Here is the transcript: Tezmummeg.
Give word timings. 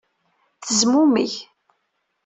Tezmummeg. 0.65 1.33